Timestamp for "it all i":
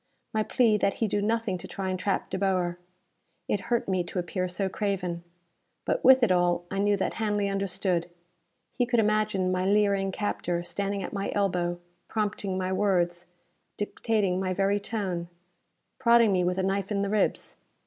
6.23-6.79